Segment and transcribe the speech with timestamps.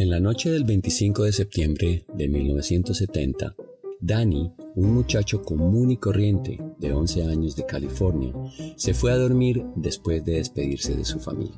[0.00, 3.54] En la noche del 25 de septiembre de 1970,
[4.00, 8.32] Danny, un muchacho común y corriente de 11 años de California,
[8.76, 11.54] se fue a dormir después de despedirse de su familia.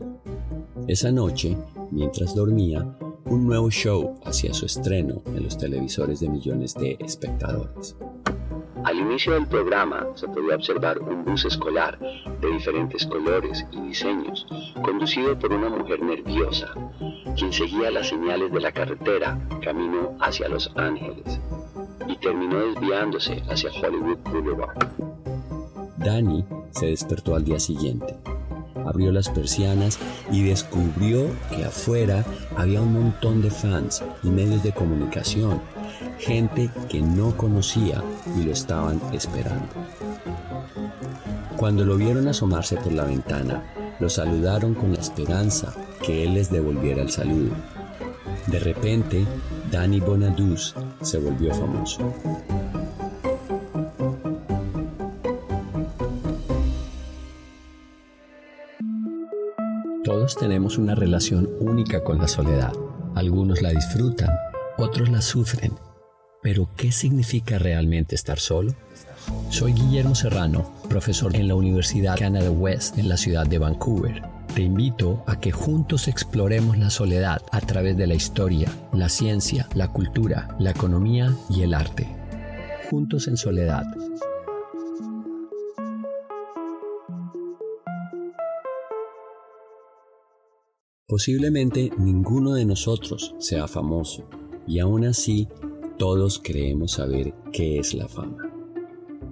[0.89, 1.57] Esa noche,
[1.93, 7.95] mientras dormía, un nuevo show hacía su estreno en los televisores de millones de espectadores.
[8.85, 14.47] Al inicio del programa se podía observar un bus escolar de diferentes colores y diseños,
[14.83, 16.69] conducido por una mujer nerviosa,
[17.37, 21.41] quien seguía las señales de la carretera camino hacia Los Ángeles
[22.09, 24.89] y terminó desviándose hacia Hollywood Boulevard.
[25.99, 28.17] Danny se despertó al día siguiente,
[28.85, 30.01] abrió las persianas
[30.33, 32.25] y descubrió que afuera
[32.57, 35.61] había un montón de fans y medios de comunicación
[36.23, 38.01] gente que no conocía
[38.39, 39.67] y lo estaban esperando.
[41.57, 43.65] Cuando lo vieron asomarse por la ventana,
[43.99, 47.51] lo saludaron con la esperanza que él les devolviera el saludo.
[48.47, 49.27] De repente,
[49.71, 52.15] Danny Bonadus se volvió famoso.
[60.05, 62.73] Todos tenemos una relación única con la soledad.
[63.17, 64.31] Algunos la disfrutan,
[64.79, 65.73] otros la sufren
[66.43, 68.75] pero, ¿qué significa realmente estar solo?
[69.49, 74.23] Soy Guillermo Serrano, profesor en la Universidad Canada West en la ciudad de Vancouver.
[74.53, 79.69] Te invito a que juntos exploremos la soledad a través de la historia, la ciencia,
[79.75, 82.09] la cultura, la economía y el arte.
[82.91, 83.85] Juntos en soledad.
[91.07, 94.29] Posiblemente ninguno de nosotros sea famoso
[94.67, 95.49] y aún así
[95.99, 98.51] todos creemos saber qué es la fama.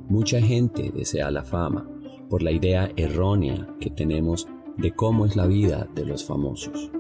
[0.09, 1.88] Mucha gente desea la fama
[2.28, 6.91] por la idea errónea que tenemos de cómo es la vida de los famosos.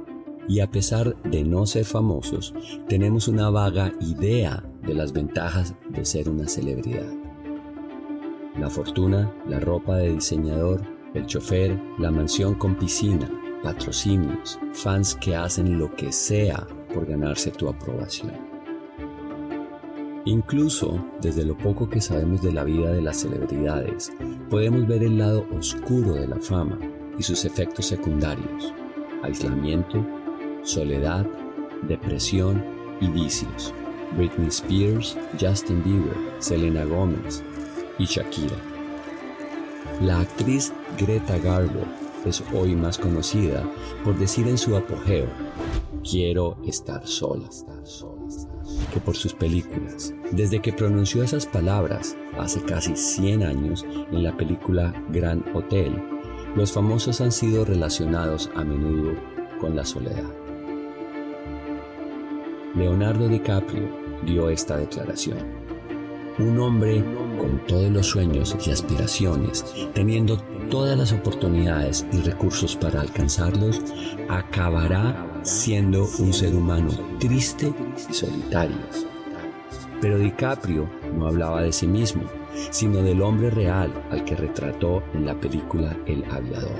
[0.48, 2.54] Y a pesar de no ser famosos,
[2.88, 7.06] tenemos una vaga idea de las ventajas de ser una celebridad.
[8.58, 10.82] La fortuna, la ropa de diseñador,
[11.14, 13.30] el chofer, la mansión con piscina,
[13.62, 18.49] patrocinios, fans que hacen lo que sea por ganarse tu aprobación.
[20.26, 24.12] Incluso desde lo poco que sabemos de la vida de las celebridades,
[24.50, 26.78] podemos ver el lado oscuro de la fama
[27.18, 28.74] y sus efectos secundarios,
[29.22, 30.04] aislamiento,
[30.62, 31.26] soledad,
[31.88, 32.62] depresión
[33.00, 33.72] y vicios.
[34.16, 37.42] Britney Spears, Justin Bieber, Selena Gomez
[37.98, 38.56] y Shakira.
[40.02, 41.84] La actriz Greta Garbo
[42.26, 43.64] es hoy más conocida
[44.04, 45.28] por decir en su apogeo,
[46.02, 47.48] quiero estar sola.
[47.48, 48.09] Estar sola
[48.90, 50.12] que por sus películas.
[50.32, 56.02] Desde que pronunció esas palabras hace casi 100 años en la película Gran Hotel,
[56.56, 59.14] los famosos han sido relacionados a menudo
[59.60, 60.28] con la soledad.
[62.74, 63.88] Leonardo DiCaprio
[64.24, 65.38] dio esta declaración.
[66.38, 67.04] Un hombre
[67.38, 69.64] con todos los sueños y aspiraciones,
[69.94, 70.38] teniendo
[70.70, 73.80] todas las oportunidades y recursos para alcanzarlos,
[74.28, 77.72] acabará siendo un ser humano triste
[78.08, 78.76] y solitario.
[80.00, 82.24] Pero DiCaprio no hablaba de sí mismo,
[82.70, 86.78] sino del hombre real al que retrató en la película El aviador.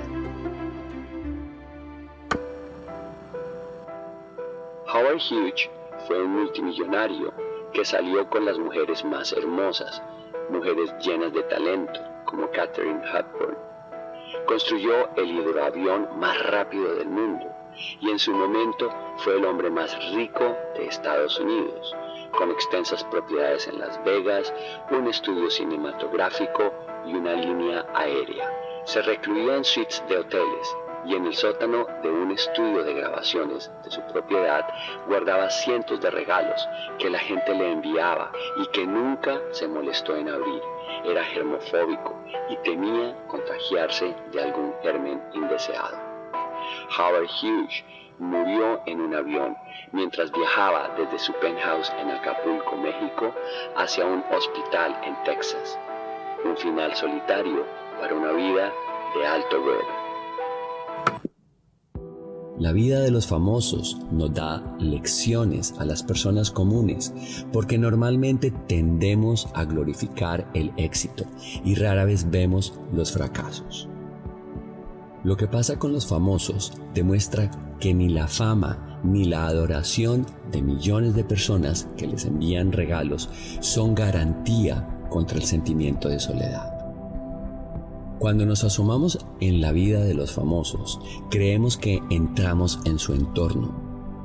[4.93, 5.71] Howard Hughes
[6.07, 7.33] fue un multimillonario
[7.73, 10.03] que salió con las mujeres más hermosas,
[10.51, 13.57] mujeres llenas de talento, como Catherine Hepburn.
[14.47, 17.60] Construyó el hidroavión más rápido del mundo
[18.01, 21.95] y en su momento fue el hombre más rico de Estados Unidos,
[22.37, 24.53] con extensas propiedades en Las Vegas,
[24.91, 26.73] un estudio cinematográfico
[27.07, 28.51] y una línea aérea.
[28.85, 33.71] Se recluía en suites de hoteles y en el sótano de un estudio de grabaciones
[33.85, 34.67] de su propiedad
[35.07, 36.69] guardaba cientos de regalos
[36.99, 40.63] que la gente le enviaba y que nunca se molestó en abrir.
[41.05, 46.10] Era germofóbico y temía contagiarse de algún germen indeseado.
[46.99, 47.85] Howard Hughes
[48.19, 49.57] murió en un avión
[49.93, 53.35] mientras viajaba desde su penthouse en Acapulco, México,
[53.77, 55.79] hacia un hospital en Texas.
[56.45, 57.65] Un final solitario
[58.01, 58.73] para una vida
[59.15, 60.01] de alto vuelo.
[62.59, 67.15] La vida de los famosos nos da lecciones a las personas comunes
[67.55, 71.25] porque normalmente tendemos a glorificar el éxito
[71.65, 73.89] y rara vez vemos los fracasos.
[75.23, 80.63] Lo que pasa con los famosos demuestra que ni la fama ni la adoración de
[80.63, 83.29] millones de personas que les envían regalos
[83.61, 86.81] son garantía contra el sentimiento de soledad.
[88.19, 91.01] Cuando nos asomamos en la vida de los famosos,
[91.31, 93.75] creemos que entramos en su entorno,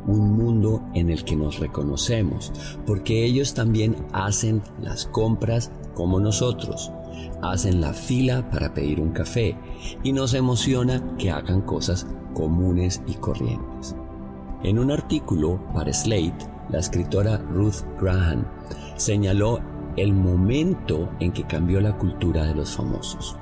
[0.05, 2.51] un mundo en el que nos reconocemos,
[2.85, 6.91] porque ellos también hacen las compras como nosotros,
[7.41, 9.57] hacen la fila para pedir un café
[10.03, 13.95] y nos emociona que hagan cosas comunes y corrientes.
[14.63, 18.45] En un artículo para Slate, la escritora Ruth Graham
[18.95, 19.59] señaló
[19.97, 23.37] el momento en que cambió la cultura de los famosos.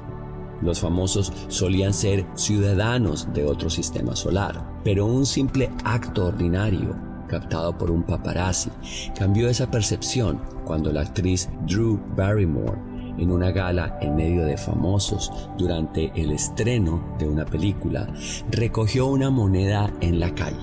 [0.61, 6.95] Los famosos solían ser ciudadanos de otro sistema solar, pero un simple acto ordinario
[7.27, 8.69] captado por un paparazzi
[9.17, 12.77] cambió esa percepción cuando la actriz Drew Barrymore
[13.17, 18.07] en una gala en medio de famosos durante el estreno de una película,
[18.49, 20.57] recogió una moneda en la calle.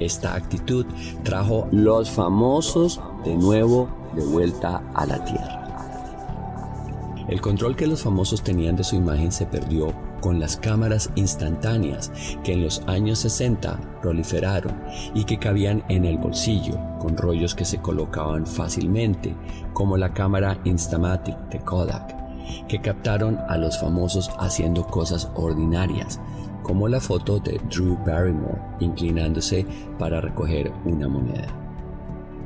[0.00, 0.86] Esta actitud
[1.22, 5.64] trajo los famosos de nuevo de vuelta a la tierra.
[7.28, 9.94] El control que los famosos tenían de su imagen se perdió
[10.24, 12.10] con las cámaras instantáneas
[12.42, 14.72] que en los años 60 proliferaron
[15.12, 19.36] y que cabían en el bolsillo, con rollos que se colocaban fácilmente,
[19.74, 22.16] como la cámara Instamatic de Kodak,
[22.68, 26.18] que captaron a los famosos haciendo cosas ordinarias,
[26.62, 29.66] como la foto de Drew Barrymore inclinándose
[29.98, 31.48] para recoger una moneda.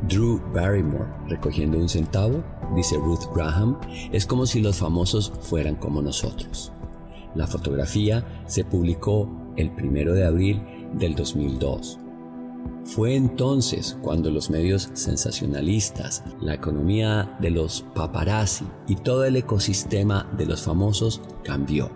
[0.09, 2.43] Drew Barrymore recogiendo un centavo,
[2.75, 3.79] dice Ruth Graham,
[4.11, 6.73] es como si los famosos fueran como nosotros.
[7.35, 10.63] La fotografía se publicó el 1 de abril
[10.95, 11.99] del 2002.
[12.85, 20.27] Fue entonces cuando los medios sensacionalistas, la economía de los paparazzi y todo el ecosistema
[20.39, 21.91] de los famosos cambió.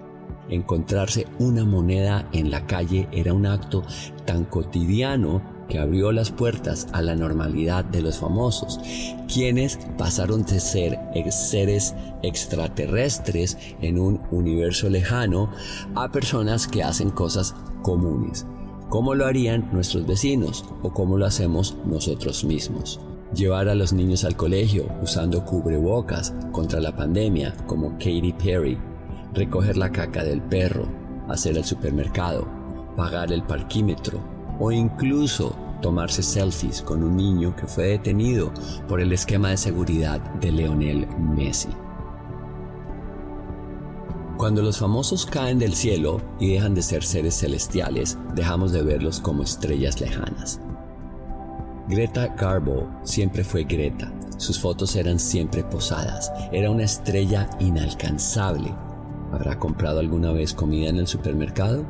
[0.50, 3.84] Encontrarse una moneda en la calle era un acto
[4.26, 5.40] tan cotidiano
[5.72, 8.78] que abrió las puertas a la normalidad de los famosos,
[9.26, 10.98] quienes pasaron de ser
[11.30, 15.50] seres extraterrestres en un universo lejano
[15.94, 18.44] a personas que hacen cosas comunes,
[18.90, 23.00] como lo harían nuestros vecinos o como lo hacemos nosotros mismos.
[23.34, 28.76] Llevar a los niños al colegio usando cubrebocas contra la pandemia como Katy Perry,
[29.32, 30.86] recoger la caca del perro,
[31.30, 32.46] hacer el supermercado,
[32.94, 34.31] pagar el parquímetro,
[34.64, 38.52] o incluso tomarse selfies con un niño que fue detenido
[38.86, 41.70] por el esquema de seguridad de Leonel Messi.
[44.36, 49.18] Cuando los famosos caen del cielo y dejan de ser seres celestiales, dejamos de verlos
[49.18, 50.60] como estrellas lejanas.
[51.88, 54.12] Greta Garbo siempre fue Greta.
[54.36, 56.32] Sus fotos eran siempre posadas.
[56.52, 58.72] Era una estrella inalcanzable.
[59.32, 61.84] ¿Habrá comprado alguna vez comida en el supermercado?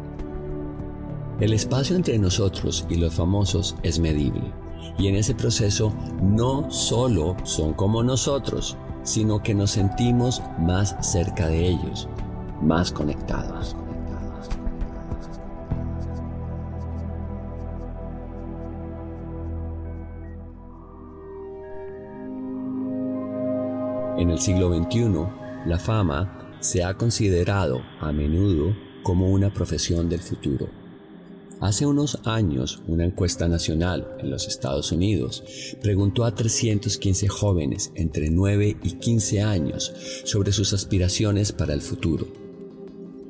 [1.42, 4.54] El espacio entre nosotros y los famosos es medible.
[4.96, 5.92] Y en ese proceso
[6.22, 12.08] no solo son como nosotros, sino que nos sentimos más cerca de ellos,
[12.62, 13.74] más conectados.
[24.16, 25.26] En el siglo XXI,
[25.66, 30.81] la fama se ha considerado a menudo como una profesión del futuro
[31.62, 35.44] Hace unos años, una encuesta nacional en los Estados Unidos
[35.80, 39.92] preguntó a 315 jóvenes entre 9 y 15 años
[40.24, 42.26] sobre sus aspiraciones para el futuro.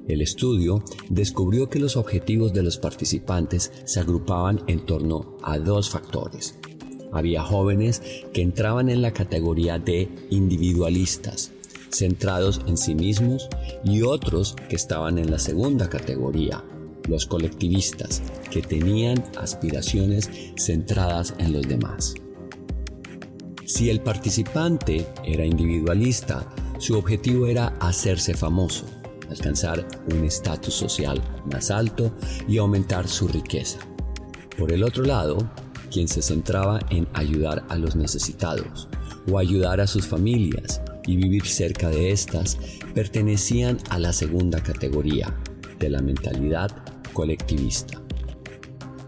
[0.08, 5.90] El estudio descubrió que los objetivos de los participantes se agrupaban en torno a dos
[5.90, 6.58] factores.
[7.12, 8.00] Había jóvenes
[8.32, 11.52] que entraban en la categoría de individualistas,
[11.90, 13.50] centrados en sí mismos,
[13.84, 16.64] y otros que estaban en la segunda categoría,
[17.08, 22.14] los colectivistas, que tenían aspiraciones centradas en los demás.
[23.64, 26.46] Si el participante era individualista,
[26.78, 28.86] su objetivo era hacerse famoso,
[29.30, 32.14] alcanzar un estatus social más alto
[32.48, 33.78] y aumentar su riqueza.
[34.58, 35.50] Por el otro lado,
[35.90, 38.88] quien se centraba en ayudar a los necesitados
[39.30, 42.58] o ayudar a sus familias y vivir cerca de estas,
[42.94, 45.34] pertenecían a la segunda categoría,
[45.78, 46.70] de la mentalidad
[47.12, 48.02] colectivista.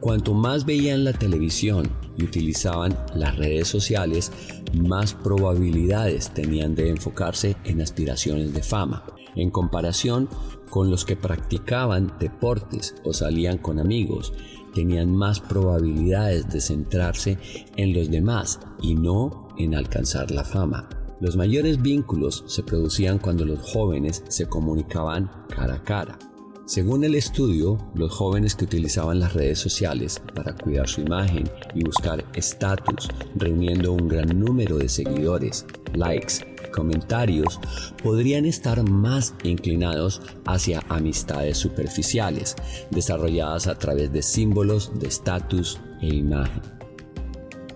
[0.00, 4.30] Cuanto más veían la televisión y utilizaban las redes sociales,
[4.74, 10.28] más probabilidades tenían de enfocarse en aspiraciones de fama, en comparación
[10.68, 14.32] con los que practicaban deportes o salían con amigos,
[14.74, 17.38] tenían más probabilidades de centrarse
[17.76, 20.88] en los demás y no en alcanzar la fama.
[21.20, 26.18] Los mayores vínculos se producían cuando los jóvenes se comunicaban cara a cara.
[26.66, 31.44] Según el estudio, los jóvenes que utilizaban las redes sociales para cuidar su imagen
[31.74, 37.60] y buscar estatus, reuniendo un gran número de seguidores, likes comentarios,
[38.02, 42.56] podrían estar más inclinados hacia amistades superficiales,
[42.90, 46.62] desarrolladas a través de símbolos de estatus e imagen.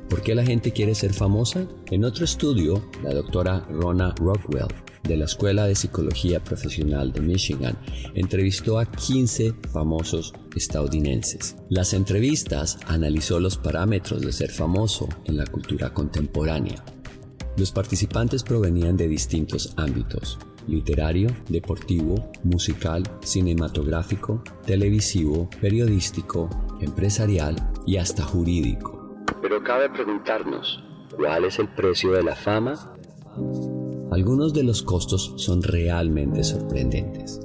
[0.09, 1.67] ¿Por qué la gente quiere ser famosa?
[1.91, 7.79] En otro estudio, la doctora Rona Rockwell de la Escuela de Psicología Profesional de Michigan
[8.15, 11.57] entrevistó a 15 famosos estadounidenses.
[11.69, 16.85] Las entrevistas analizó los parámetros de ser famoso en la cultura contemporánea.
[17.57, 20.39] Los participantes provenían de distintos ámbitos,
[20.69, 26.49] literario, deportivo, musical, cinematográfico, televisivo, periodístico,
[26.81, 29.25] empresarial y hasta jurídico.
[29.43, 30.83] Pero cabe preguntarnos,
[31.17, 32.95] ¿cuál es el precio de la fama?
[34.11, 37.41] Algunos de los costos son realmente sorprendentes.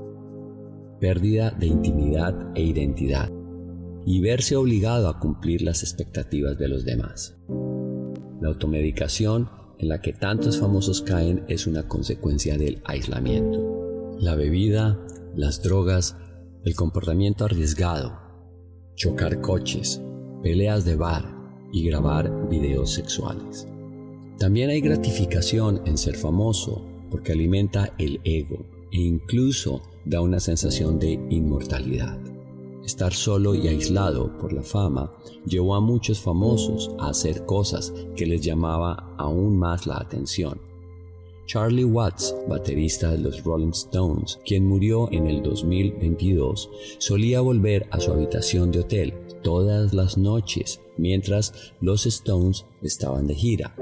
[1.00, 3.30] Pérdida de intimidad e identidad
[4.06, 7.36] y verse obligado a cumplir las expectativas de los demás.
[8.40, 14.16] La automedicación en la que tantos famosos caen es una consecuencia del aislamiento.
[14.20, 14.98] La bebida,
[15.36, 16.16] las drogas,
[16.64, 18.18] el comportamiento arriesgado,
[18.96, 20.02] chocar coches,
[20.42, 21.26] peleas de bar
[21.74, 23.68] y grabar videos sexuales.
[24.38, 31.00] También hay gratificación en ser famoso porque alimenta el ego e incluso da una sensación
[31.00, 32.18] de inmortalidad.
[32.84, 35.12] Estar solo y aislado por la fama
[35.46, 40.60] llevó a muchos famosos a hacer cosas que les llamaba aún más la atención.
[41.46, 48.00] Charlie Watts, baterista de los Rolling Stones, quien murió en el 2022, solía volver a
[48.00, 49.14] su habitación de hotel
[49.44, 53.76] todas las noches mientras los Stones estaban de gira.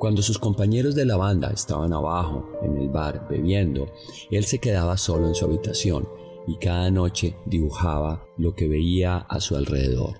[0.00, 3.92] Cuando sus compañeros de la banda estaban abajo en el bar bebiendo,
[4.30, 6.08] él se quedaba solo en su habitación
[6.46, 10.14] y cada noche dibujaba lo que veía a su alrededor.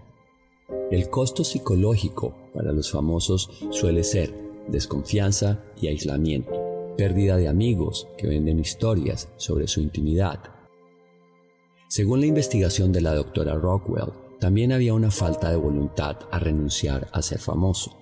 [0.90, 4.34] El costo psicológico para los famosos suele ser
[4.68, 6.52] desconfianza y aislamiento,
[6.98, 10.40] pérdida de amigos que venden historias sobre su intimidad.
[11.88, 17.08] Según la investigación de la doctora Rockwell, también había una falta de voluntad a renunciar
[17.12, 17.96] a ser famoso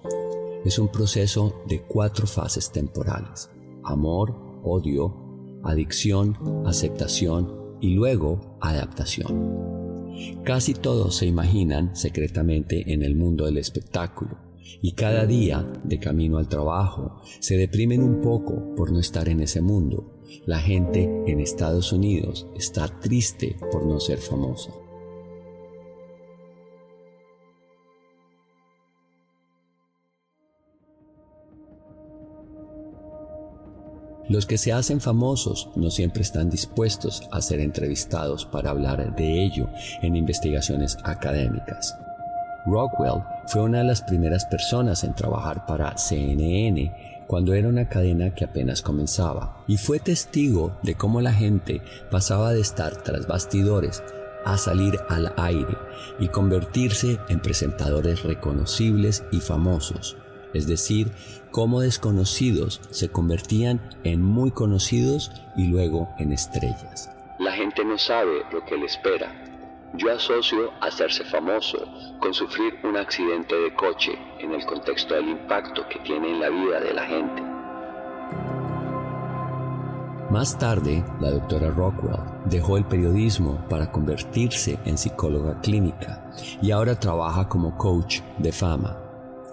[0.68, 3.50] es un proceso de cuatro fases temporales.
[3.82, 10.44] Amor, odio, adicción, aceptación y luego adaptación.
[10.44, 14.36] Casi todos se imaginan secretamente en el mundo del espectáculo
[14.82, 19.40] y cada día, de camino al trabajo, se deprimen un poco por no estar en
[19.40, 20.20] ese mundo.
[20.44, 24.70] La gente en Estados Unidos está triste por no ser famosa.
[34.28, 39.42] Los que se hacen famosos no siempre están dispuestos a ser entrevistados para hablar de
[39.42, 39.70] ello
[40.02, 41.96] en investigaciones académicas.
[42.66, 48.34] Rockwell fue una de las primeras personas en trabajar para CNN cuando era una cadena
[48.34, 51.80] que apenas comenzaba y fue testigo de cómo la gente
[52.10, 54.02] pasaba de estar tras bastidores
[54.44, 55.76] a salir al aire
[56.20, 60.18] y convertirse en presentadores reconocibles y famosos
[60.58, 61.12] es decir,
[61.50, 67.10] cómo desconocidos se convertían en muy conocidos y luego en estrellas.
[67.38, 69.32] La gente no sabe lo que le espera.
[69.94, 71.78] Yo asocio hacerse famoso
[72.20, 76.50] con sufrir un accidente de coche en el contexto del impacto que tiene en la
[76.50, 77.42] vida de la gente.
[80.30, 86.22] Más tarde, la doctora Rockwell dejó el periodismo para convertirse en psicóloga clínica
[86.60, 89.07] y ahora trabaja como coach de fama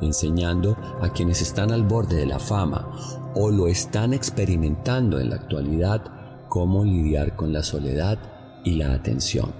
[0.05, 2.88] enseñando a quienes están al borde de la fama
[3.35, 6.03] o lo están experimentando en la actualidad
[6.47, 8.17] cómo lidiar con la soledad
[8.63, 9.53] y la atención.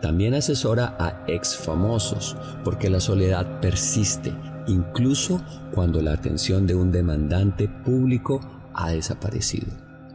[0.00, 4.32] También asesora a ex famosos porque la soledad persiste
[4.66, 5.42] incluso
[5.74, 8.40] cuando la atención de un demandante público
[8.74, 9.72] ha desaparecido.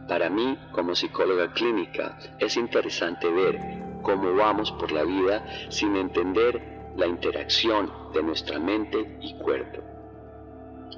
[0.08, 3.58] Para mí, como psicóloga clínica, es interesante ver
[4.02, 9.82] cómo vamos por la vida sin entender la interacción de nuestra mente y cuerpo.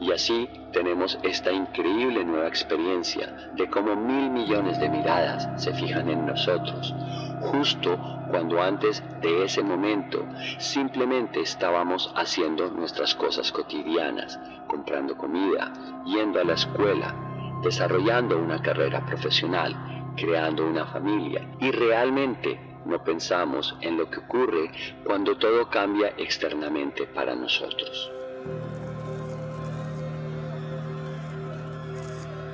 [0.01, 6.09] Y así tenemos esta increíble nueva experiencia de cómo mil millones de miradas se fijan
[6.09, 6.95] en nosotros,
[7.43, 7.99] justo
[8.31, 10.27] cuando antes de ese momento
[10.59, 15.73] simplemente estábamos haciendo nuestras cosas cotidianas, comprando comida,
[16.07, 17.15] yendo a la escuela,
[17.63, 24.71] desarrollando una carrera profesional, creando una familia y realmente no pensamos en lo que ocurre
[25.05, 28.11] cuando todo cambia externamente para nosotros.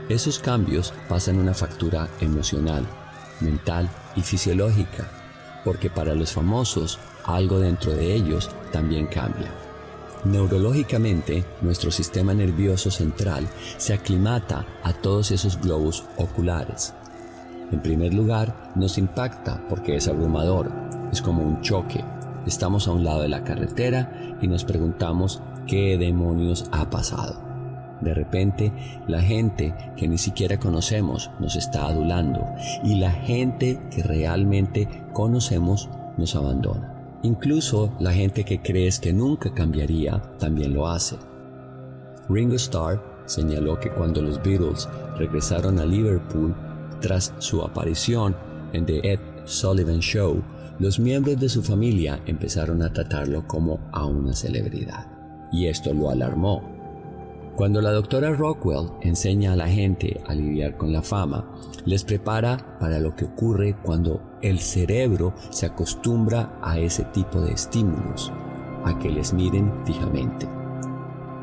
[0.08, 2.86] Esos cambios pasan una factura emocional,
[3.40, 5.06] mental y fisiológica,
[5.64, 9.52] porque para los famosos algo dentro de ellos también cambia.
[10.24, 16.94] Neurológicamente, nuestro sistema nervioso central se aclimata a todos esos globos oculares.
[17.70, 20.70] En primer lugar, nos impacta porque es abrumador,
[21.12, 22.02] es como un choque.
[22.46, 27.48] Estamos a un lado de la carretera y nos preguntamos qué demonios ha pasado.
[28.00, 28.72] De repente,
[29.06, 32.46] la gente que ni siquiera conocemos nos está adulando
[32.84, 36.94] y la gente que realmente conocemos nos abandona.
[37.22, 41.16] Incluso la gente que crees que nunca cambiaría también lo hace.
[42.28, 46.54] Ringo Starr señaló que cuando los Beatles regresaron a Liverpool
[47.00, 48.36] tras su aparición
[48.72, 50.42] en The Ed Sullivan Show,
[50.78, 55.06] los miembros de su familia empezaron a tratarlo como a una celebridad.
[55.50, 56.78] Y esto lo alarmó
[57.58, 61.44] cuando la doctora Rockwell enseña a la gente a lidiar con la fama,
[61.84, 67.54] les prepara para lo que ocurre cuando el cerebro se acostumbra a ese tipo de
[67.54, 68.32] estímulos,
[68.84, 70.57] a que les miren fijamente.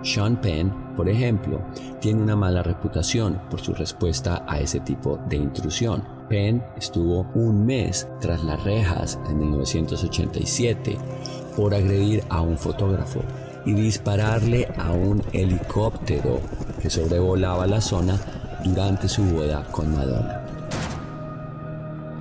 [0.05, 1.61] Sean Penn, por ejemplo,
[1.99, 6.03] tiene una mala reputación por su respuesta a ese tipo de intrusión.
[6.29, 10.97] Penn estuvo un mes tras las rejas en 1987
[11.55, 13.21] por agredir a un fotógrafo
[13.65, 16.39] y dispararle a un helicóptero
[16.79, 18.19] que sobrevolaba la zona
[18.63, 20.45] durante su boda con Madonna.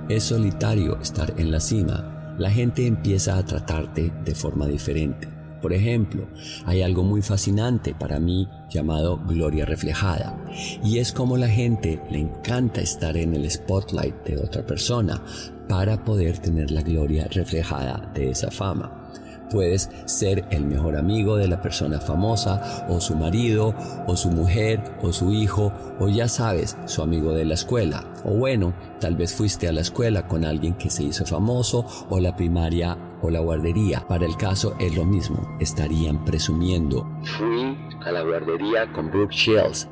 [0.09, 2.35] Es solitario estar en la cima.
[2.39, 5.34] La gente empieza a tratarte de forma diferente.
[5.65, 6.27] Por ejemplo,
[6.67, 10.37] hay algo muy fascinante para mí llamado gloria reflejada,
[10.83, 15.23] y es como la gente le encanta estar en el spotlight de otra persona
[15.67, 19.09] para poder tener la gloria reflejada de esa fama.
[19.49, 23.73] Puedes ser el mejor amigo de la persona famosa, o su marido,
[24.05, 28.05] o su mujer, o su hijo, o ya sabes, su amigo de la escuela.
[28.23, 32.19] O bueno, tal vez fuiste a la escuela con alguien que se hizo famoso, o
[32.19, 34.05] la primaria o la guardería.
[34.07, 37.07] Para el caso es lo mismo, estarían presumiendo.
[37.37, 39.89] Fui a la guardería con Brooke Shields.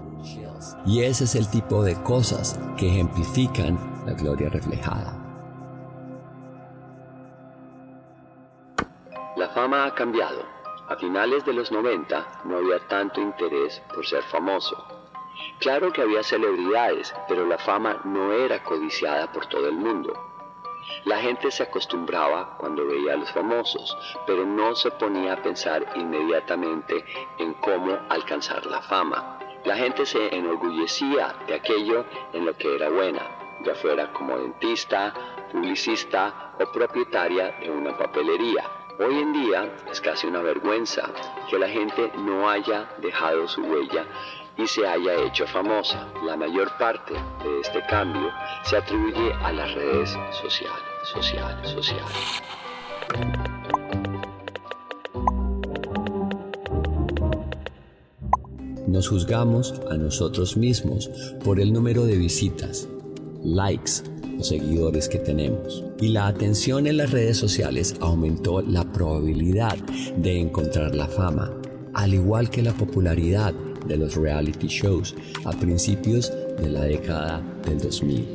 [0.85, 5.19] Y ese es el tipo de cosas que ejemplifican la gloria reflejada.
[9.35, 10.43] La fama ha cambiado.
[10.89, 14.75] A finales de los 90 no había tanto interés por ser famoso.
[15.59, 20.13] Claro que había celebridades, pero la fama no era codiciada por todo el mundo.
[21.05, 25.85] La gente se acostumbraba cuando veía a los famosos, pero no se ponía a pensar
[25.95, 27.05] inmediatamente
[27.37, 29.39] en cómo alcanzar la fama.
[29.65, 33.21] La gente se enorgullecía de aquello en lo que era buena,
[33.65, 35.13] ya fuera como dentista,
[35.51, 38.63] publicista o propietaria de una papelería.
[38.99, 41.09] Hoy en día es casi una vergüenza
[41.49, 44.05] que la gente no haya dejado su huella
[44.57, 46.07] y se haya hecho famosa.
[46.25, 48.29] La mayor parte de este cambio
[48.63, 52.41] se atribuye a las redes sociales, sociales, sociales.
[58.87, 61.09] Nos juzgamos a nosotros mismos
[61.43, 62.87] por el número de visitas,
[63.43, 64.03] likes,
[64.39, 65.83] seguidores que tenemos.
[65.99, 69.77] Y la atención en las redes sociales aumentó la probabilidad
[70.17, 71.51] de encontrar la fama,
[71.93, 73.53] al igual que la popularidad
[73.87, 75.15] de los reality shows
[75.45, 78.27] a principios de la década del 2000.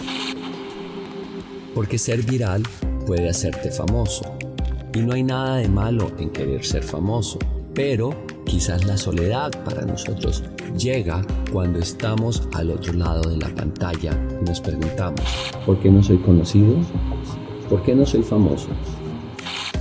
[1.74, 2.62] Porque ser viral
[3.06, 4.36] puede hacerte famoso.
[4.94, 7.38] Y no hay nada de malo en querer ser famoso,
[7.74, 8.10] pero
[8.44, 10.42] quizás la soledad para nosotros
[10.76, 15.20] llega cuando estamos al otro lado de la pantalla y nos preguntamos,
[15.64, 16.76] ¿por qué no soy conocido?
[17.68, 18.68] ¿Por qué no soy famoso?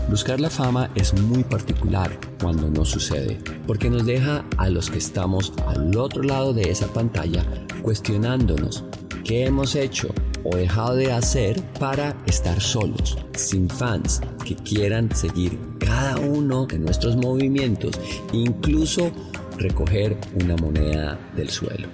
[0.09, 4.97] Buscar la fama es muy particular cuando no sucede, porque nos deja a los que
[4.97, 7.43] estamos al otro lado de esa pantalla
[7.81, 8.83] cuestionándonos
[9.23, 10.09] qué hemos hecho
[10.43, 16.79] o dejado de hacer para estar solos, sin fans que quieran seguir cada uno de
[16.79, 17.99] nuestros movimientos,
[18.31, 19.11] incluso
[19.57, 21.87] recoger una moneda del suelo.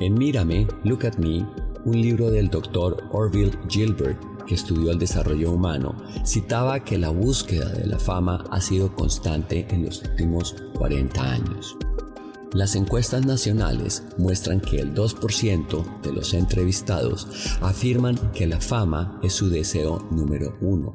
[0.00, 1.46] En Mírame, Look at Me,
[1.84, 7.68] un libro del doctor Orville Gilbert que estudió el desarrollo humano, citaba que la búsqueda
[7.68, 11.76] de la fama ha sido constante en los últimos 40 años.
[12.52, 17.26] Las encuestas nacionales muestran que el 2% de los entrevistados
[17.60, 20.94] afirman que la fama es su deseo número uno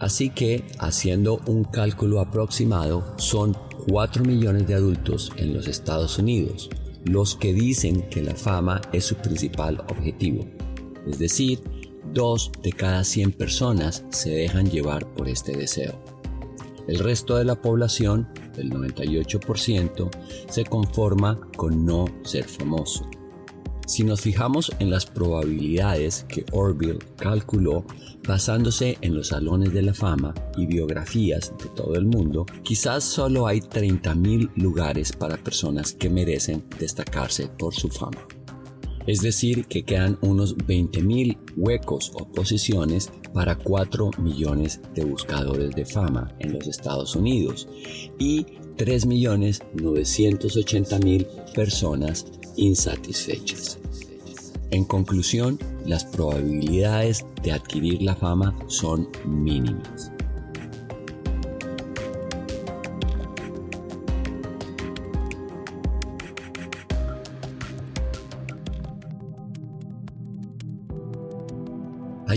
[0.00, 3.56] Así que, haciendo un cálculo aproximado, son
[3.88, 6.70] 4 millones de adultos en los Estados Unidos
[7.04, 10.44] los que dicen que la fama es su principal objetivo.
[11.06, 11.60] Es decir,
[12.12, 15.98] dos de cada 100 personas se dejan llevar por este deseo.
[16.86, 20.10] El resto de la población, el 98%,
[20.48, 23.08] se conforma con no ser famoso.
[23.86, 27.84] Si nos fijamos en las probabilidades que Orville calculó
[28.26, 33.46] basándose en los salones de la fama y biografías de todo el mundo, quizás solo
[33.46, 38.26] hay 30.000 lugares para personas que merecen destacarse por su fama.
[39.08, 45.86] Es decir, que quedan unos 20.000 huecos o posiciones para 4 millones de buscadores de
[45.86, 47.66] fama en los Estados Unidos
[48.18, 48.44] y
[48.76, 53.78] 3.980.000 personas insatisfechas.
[54.70, 60.12] En conclusión, las probabilidades de adquirir la fama son mínimas.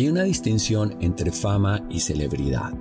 [0.02, 2.74] Hay una distinción entre fama y celebridad.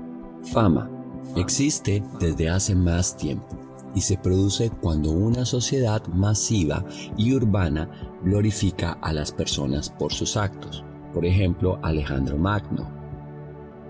[0.54, 0.90] Fama
[1.36, 3.58] existe desde hace más tiempo
[3.94, 6.82] y se produce cuando una sociedad masiva
[7.18, 7.90] y urbana
[8.24, 10.82] glorifica a las personas por sus actos.
[11.12, 12.90] Por ejemplo, Alejandro Magno.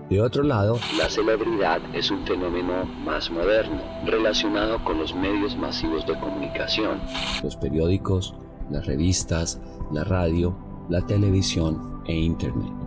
[0.09, 6.05] De otro lado, la celebridad es un fenómeno más moderno, relacionado con los medios masivos
[6.05, 6.99] de comunicación.
[7.41, 8.35] Los periódicos,
[8.69, 10.53] las revistas, la radio,
[10.89, 12.80] la televisión e Internet.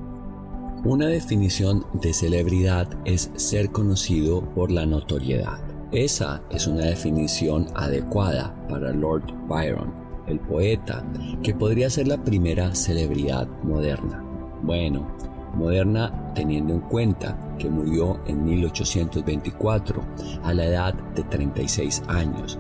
[0.85, 5.59] Una definición de celebridad es ser conocido por la notoriedad.
[5.93, 9.95] Esa es una definición adecuada para Lord Byron,
[10.27, 11.03] el poeta,
[11.43, 14.23] que podría ser la primera celebridad moderna.
[14.63, 15.09] Bueno,
[15.55, 20.05] moderna teniendo en cuenta que murió en 1824
[20.43, 22.59] a la edad de 36 años,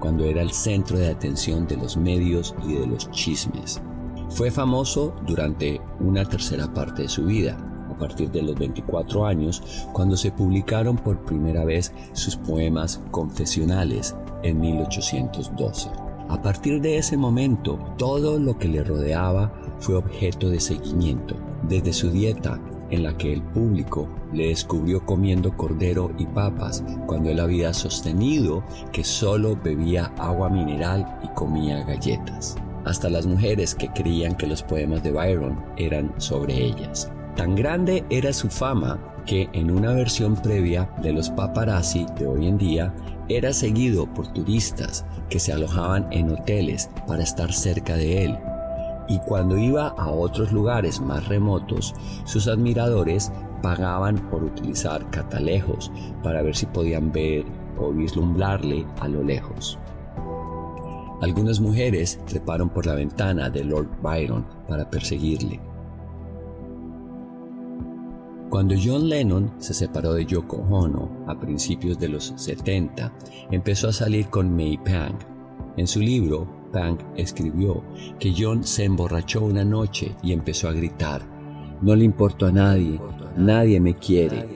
[0.00, 3.82] cuando era el centro de atención de los medios y de los chismes.
[4.30, 7.56] Fue famoso durante una tercera parte de su vida,
[7.90, 14.14] a partir de los 24 años, cuando se publicaron por primera vez sus poemas confesionales
[14.42, 15.90] en 1812.
[16.28, 21.34] A partir de ese momento, todo lo que le rodeaba fue objeto de seguimiento,
[21.66, 22.60] desde su dieta,
[22.90, 28.62] en la que el público le descubrió comiendo cordero y papas cuando él había sostenido
[28.92, 34.62] que solo bebía agua mineral y comía galletas, hasta las mujeres que creían que los
[34.62, 37.10] poemas de Byron eran sobre ellas.
[37.36, 42.48] Tan grande era su fama que en una versión previa de los paparazzi de hoy
[42.48, 42.94] en día
[43.28, 48.38] era seguido por turistas que se alojaban en hoteles para estar cerca de él.
[49.08, 53.30] Y cuando iba a otros lugares más remotos, sus admiradores
[53.62, 57.44] pagaban por utilizar catalejos para ver si podían ver
[57.78, 59.78] o vislumbrarle a lo lejos.
[61.20, 65.60] Algunas mujeres treparon por la ventana de Lord Byron para perseguirle.
[68.50, 73.12] Cuando John Lennon se separó de Yoko Ono a principios de los 70,
[73.50, 75.16] empezó a salir con May Pang.
[75.76, 77.82] En su libro, Pang escribió
[78.18, 81.22] que John se emborrachó una noche y empezó a gritar,
[81.82, 83.00] no le importo a nadie,
[83.36, 84.46] nadie me quiere.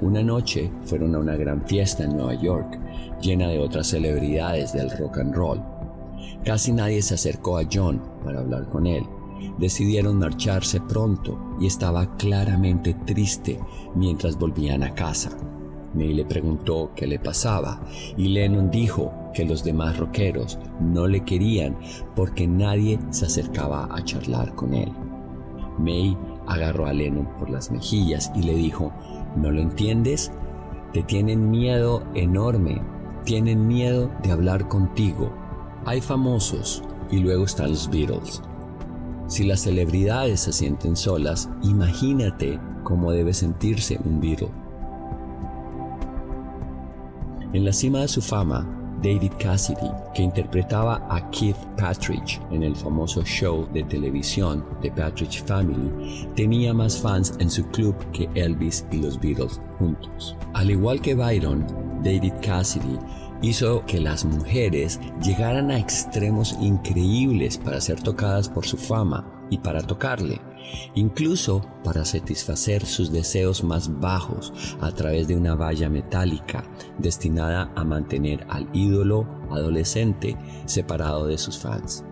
[0.00, 2.78] Una noche fueron a una gran fiesta en Nueva York,
[3.20, 5.62] llena de otras celebridades del rock and roll.
[6.44, 9.04] Casi nadie se acercó a John para hablar con él
[9.58, 13.58] decidieron marcharse pronto y estaba claramente triste
[13.94, 15.30] mientras volvían a casa.
[15.92, 17.80] May le preguntó qué le pasaba
[18.16, 21.76] y Lennon dijo que los demás rockeros no le querían
[22.14, 24.92] porque nadie se acercaba a charlar con él.
[25.78, 28.92] May agarró a Lennon por las mejillas y le dijo,
[29.36, 30.30] ¿no lo entiendes?
[30.92, 32.82] Te tienen miedo enorme,
[33.30, 35.32] tienen miedo de hablar contigo.
[35.86, 38.42] Hay famosos y luego están los Beatles.
[39.28, 44.50] Si las celebridades se sienten solas, imagínate cómo debe sentirse un Beatle.
[47.52, 48.66] En la cima de su fama,
[49.00, 55.44] David Cassidy, que interpretaba a Keith Patridge en el famoso show de televisión The Patridge
[55.44, 60.36] Family, tenía más fans en su club que Elvis y los Beatles juntos.
[60.52, 61.64] Al igual que Byron,
[62.02, 62.98] David Cassidy
[63.42, 69.58] hizo que las mujeres llegaran a extremos increíbles para ser tocadas por su fama y
[69.58, 70.40] para tocarle,
[70.94, 76.64] incluso para satisfacer sus deseos más bajos a través de una valla metálica
[76.98, 82.04] destinada a mantener al ídolo adolescente separado de sus fans.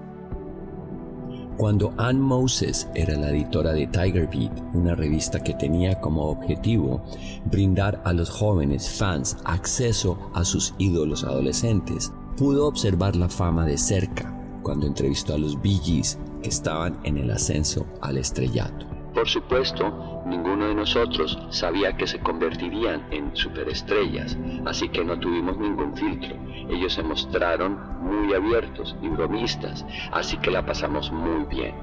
[1.58, 7.02] Cuando Ann Moses era la editora de Tiger Beat, una revista que tenía como objetivo
[7.46, 13.76] brindar a los jóvenes fans acceso a sus ídolos adolescentes, pudo observar la fama de
[13.76, 18.97] cerca cuando entrevistó a los Bee Gees que estaban en el ascenso al estrellato.
[19.18, 25.58] Por supuesto, ninguno de nosotros sabía que se convertirían en superestrellas, así que no tuvimos
[25.58, 26.36] ningún filtro.
[26.70, 31.74] Ellos se mostraron muy abiertos y bromistas, así que la pasamos muy bien.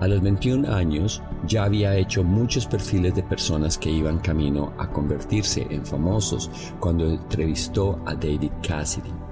[0.00, 4.90] A los 21 años ya había hecho muchos perfiles de personas que iban camino a
[4.90, 9.27] convertirse en famosos cuando entrevistó a David Cassidy.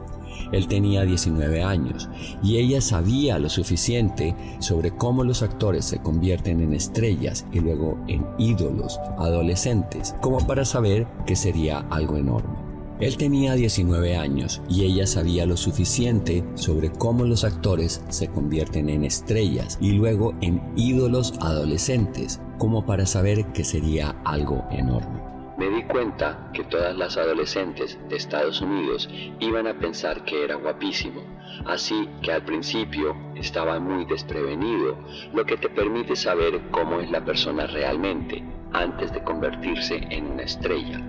[0.53, 2.09] Él tenía 19 años
[2.43, 7.99] y ella sabía lo suficiente sobre cómo los actores se convierten en estrellas y luego
[8.09, 12.67] en ídolos adolescentes, como para saber que sería algo enorme.
[12.99, 18.89] Él tenía 19 años y ella sabía lo suficiente sobre cómo los actores se convierten
[18.89, 25.71] en estrellas y luego en ídolos adolescentes, como para saber que sería algo enorme me
[25.71, 29.09] di cuenta que todas las adolescentes de Estados Unidos
[29.41, 31.23] iban a pensar que era guapísimo,
[31.67, 34.99] así que al principio estaba muy desprevenido,
[35.33, 40.43] lo que te permite saber cómo es la persona realmente antes de convertirse en una
[40.43, 41.01] estrella.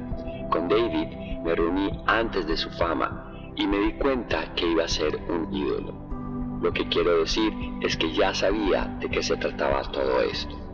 [0.50, 1.08] Con David
[1.44, 5.54] me reuní antes de su fama y me di cuenta que iba a ser un
[5.54, 5.94] ídolo.
[6.62, 10.67] Lo que quiero decir es que ya sabía de qué se trataba todo esto.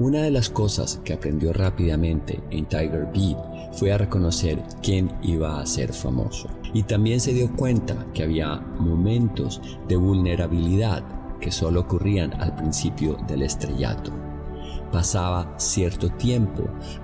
[0.00, 5.60] Una de las cosas que aprendió rápidamente en Tiger Beat fue a reconocer quién iba
[5.60, 6.48] a ser famoso.
[6.72, 11.04] Y también se dio cuenta que había momentos de vulnerabilidad
[11.38, 14.10] que solo ocurrían al principio del estrellato.
[14.90, 16.62] Pasaba cierto tiempo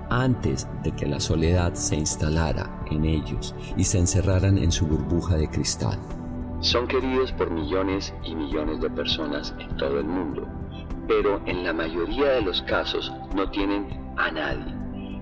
[0.09, 5.37] antes de que la soledad se instalara en ellos y se encerraran en su burbuja
[5.37, 5.99] de cristal.
[6.61, 10.47] Son queridos por millones y millones de personas en todo el mundo
[11.07, 14.73] pero en la mayoría de los casos no tienen a nadie,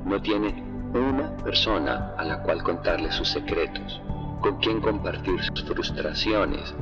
[0.06, 4.02] no tienen una persona a la cual contarle sus secretos,
[4.42, 6.74] con quien compartir sus frustraciones,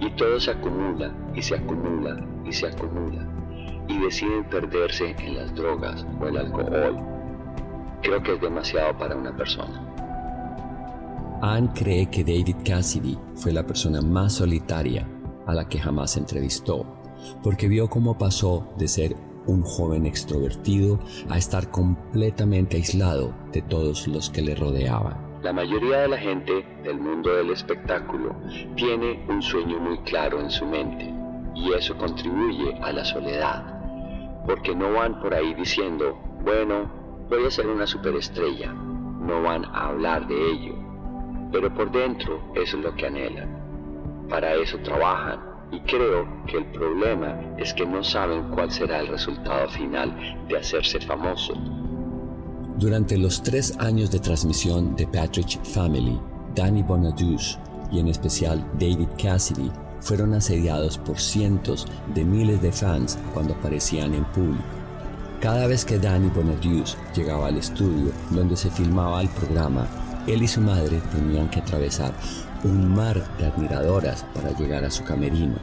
[0.00, 3.26] y todo se acumula y se acumula y se acumula,
[3.88, 6.96] y deciden perderse en las drogas o el alcohol.
[8.02, 9.90] Creo que es demasiado para una persona.
[11.40, 15.06] Anne cree que David Cassidy fue la persona más solitaria
[15.46, 17.03] a la que jamás entrevistó
[17.42, 24.06] porque vio cómo pasó de ser un joven extrovertido a estar completamente aislado de todos
[24.08, 25.24] los que le rodeaban.
[25.42, 28.34] La mayoría de la gente del mundo del espectáculo
[28.76, 31.12] tiene un sueño muy claro en su mente
[31.54, 36.90] y eso contribuye a la soledad, porque no van por ahí diciendo, bueno,
[37.28, 40.74] voy a ser una superestrella, no van a hablar de ello,
[41.52, 44.26] pero por dentro eso es lo que anhelan.
[44.28, 49.08] Para eso trabajan y creo que el problema es que no saben cuál será el
[49.08, 50.14] resultado final
[50.48, 51.54] de hacerse famoso.
[52.76, 56.18] Durante los tres años de transmisión de Patrick Family,
[56.54, 57.58] Danny Bonaduce
[57.90, 64.12] y en especial David Cassidy fueron asediados por cientos de miles de fans cuando aparecían
[64.14, 64.62] en público.
[65.40, 69.86] Cada vez que Danny Bonaduce llegaba al estudio donde se filmaba el programa,
[70.26, 72.12] él y su madre tenían que atravesar
[72.64, 75.56] un mar de admiradoras para llegar a su camerino.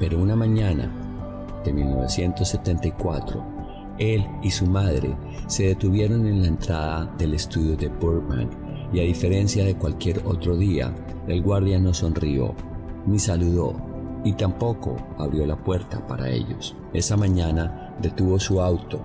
[0.00, 0.90] Pero una mañana
[1.64, 3.44] de 1974,
[3.98, 8.50] él y su madre se detuvieron en la entrada del estudio de Burbank
[8.92, 10.94] y a diferencia de cualquier otro día,
[11.28, 12.54] el guardia no sonrió,
[13.06, 13.74] ni saludó,
[14.24, 16.74] y tampoco abrió la puerta para ellos.
[16.92, 19.00] Esa mañana detuvo su auto,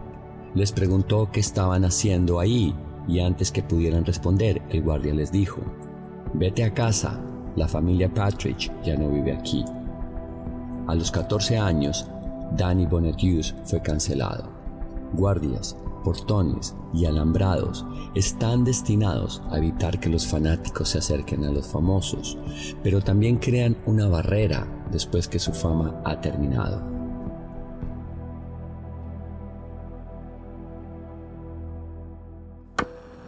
[0.56, 2.76] les preguntó qué estaban haciendo ahí
[3.08, 5.62] y antes que pudieran responder, el guardia les dijo,
[6.34, 7.20] Vete a casa,
[7.56, 9.64] la familia Patrick ya no vive aquí.
[10.88, 12.08] A los 14 años,
[12.58, 14.50] Danny Hughes fue cancelado.
[15.14, 21.68] Guardias, portones y alambrados están destinados a evitar que los fanáticos se acerquen a los
[21.68, 22.38] famosos,
[22.84, 26.93] pero también crean una barrera después que su fama ha terminado.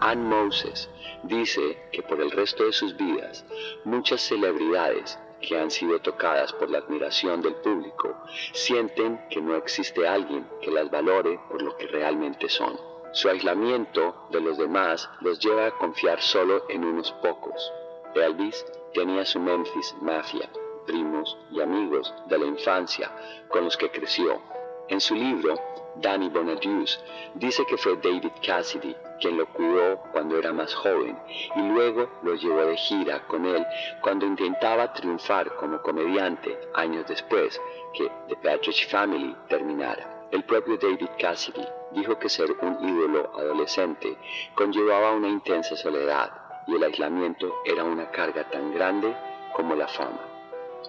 [0.08, 0.88] Ann Moses
[1.24, 3.44] dice que por el resto de sus vidas,
[3.86, 8.16] muchas celebridades que han sido tocadas por la admiración del público
[8.54, 12.80] sienten que no existe alguien que las valore por lo que realmente son.
[13.14, 17.74] Su aislamiento de los demás los lleva a confiar solo en unos pocos.
[18.14, 18.64] Elvis
[18.94, 20.48] tenía su Memphis Mafia,
[20.86, 23.12] primos y amigos de la infancia
[23.50, 24.40] con los que creció.
[24.88, 25.56] En su libro,
[25.96, 27.00] Danny Bonaduce
[27.34, 31.18] dice que fue David Cassidy quien lo cuidó cuando era más joven
[31.56, 33.66] y luego lo llevó de gira con él
[34.02, 37.60] cuando intentaba triunfar como comediante años después
[37.94, 40.28] que The Partridge Family terminara.
[40.32, 44.18] El propio David Cassidy dijo que ser un ídolo adolescente
[44.54, 46.32] conllevaba una intensa soledad
[46.68, 49.16] y el aislamiento era una carga tan grande
[49.54, 50.35] como la fama.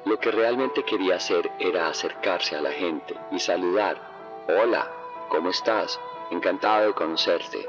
[0.04, 4.16] Lo que realmente quería hacer era acercarse a la gente y saludar
[4.48, 4.88] Hola,
[5.28, 5.98] ¿cómo estás?
[6.30, 7.66] Encantado de conocerte.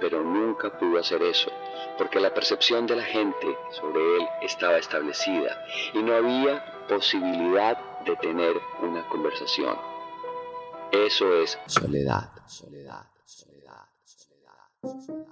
[0.00, 1.50] Pero nunca pudo hacer eso,
[1.96, 5.64] porque la percepción de la gente sobre él estaba establecida
[5.94, 9.78] y no había posibilidad de tener una conversación.
[10.92, 15.24] Eso es soledad, soledad, soledad, soledad.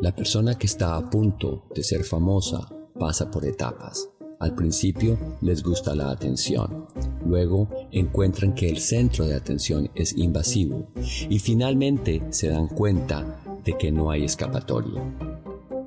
[0.00, 2.66] La persona que está a punto de ser famosa
[2.98, 4.10] pasa por etapas.
[4.38, 6.86] Al principio les gusta la atención,
[7.24, 10.88] luego encuentran que el centro de atención es invasivo
[11.28, 15.02] y finalmente se dan cuenta de que no hay escapatoria.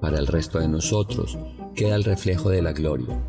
[0.02, 1.38] Para el resto de nosotros
[1.76, 3.22] queda el reflejo de la gloria,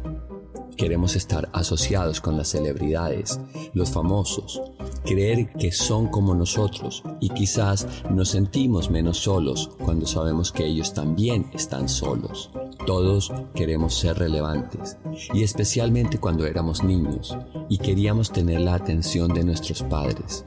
[0.80, 3.38] Queremos estar asociados con las celebridades,
[3.74, 4.62] los famosos,
[5.04, 10.94] creer que son como nosotros y quizás nos sentimos menos solos cuando sabemos que ellos
[10.94, 12.50] también están solos.
[12.86, 14.98] Todos queremos ser relevantes
[15.32, 17.36] y especialmente cuando éramos niños
[17.68, 20.44] y queríamos tener la atención de nuestros padres.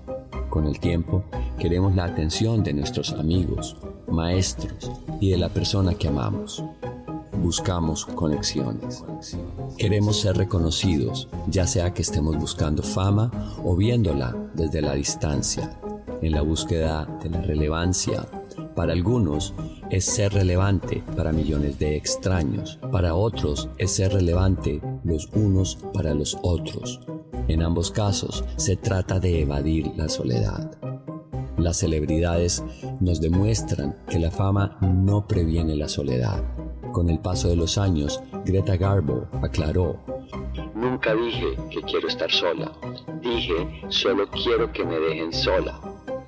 [0.50, 1.24] Con el tiempo
[1.60, 6.64] queremos la atención de nuestros amigos, maestros y de la persona que amamos
[7.44, 9.04] buscamos conexiones.
[9.78, 13.32] Queremos ser reconocidos, ya sea que estemos buscando fama
[13.64, 15.78] o viéndola desde la distancia.
[16.22, 18.26] En la búsqueda de la relevancia,
[18.76, 19.54] para algunos
[19.94, 26.16] es ser relevante para millones de extraños, para otros es ser relevante los unos para
[26.16, 27.00] los otros.
[27.48, 30.72] En ambos casos se trata de evadir la soledad.
[31.58, 32.64] Las celebridades
[33.02, 36.44] nos demuestran que la fama no previene la soledad.
[36.92, 40.00] Con el paso de los años, Greta Garbo aclaró,
[40.74, 42.72] Nunca dije que quiero estar sola,
[43.22, 45.80] dije solo quiero que me dejen sola.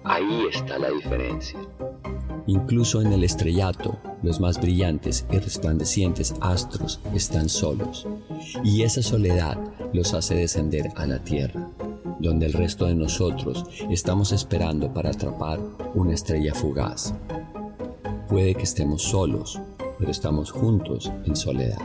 [0.03, 1.59] Ahí está la diferencia.
[2.47, 8.07] Incluso en el estrellato, los más brillantes y resplandecientes astros están solos,
[8.63, 9.57] y esa soledad
[9.93, 11.67] los hace descender a la tierra,
[12.19, 15.59] donde el resto de nosotros estamos esperando para atrapar
[15.95, 17.15] una estrella fugaz.
[18.27, 19.59] Puede que estemos solos,
[19.97, 21.81] pero estamos juntos en soledad.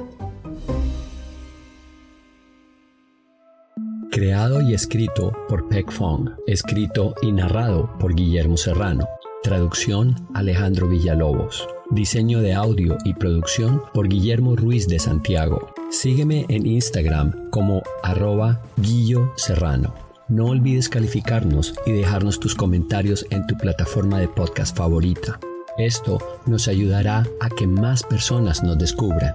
[4.11, 9.07] Creado y escrito por Peck Fong, escrito y narrado por Guillermo Serrano.
[9.42, 11.66] Traducción Alejandro Villalobos.
[11.88, 15.72] Diseño de audio y producción por Guillermo Ruiz de Santiago.
[15.90, 19.94] Sígueme en Instagram como arroba Guillo Serrano.
[20.29, 25.40] No olvides calificarnos y dejarnos tus comentarios en tu plataforma de podcast favorita.
[25.79, 29.35] Esto nos ayudará a que más personas nos descubran.